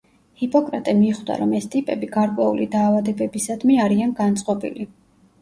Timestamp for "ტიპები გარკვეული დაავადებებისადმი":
1.75-3.79